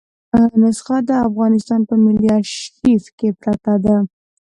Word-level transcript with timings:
نسخه 0.61 0.97
د 1.09 1.11
افغانستان 1.27 1.81
په 1.89 1.95
ملي 2.03 2.29
آرشیف 2.37 3.03
کې 3.17 3.29
پرته 3.41 3.73
ده. 3.83 3.97